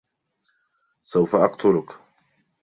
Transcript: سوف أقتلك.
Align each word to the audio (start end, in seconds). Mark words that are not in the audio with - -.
سوف 1.03 1.35
أقتلك. 1.35 1.85